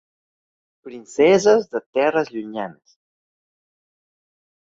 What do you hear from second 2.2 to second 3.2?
llunyanes"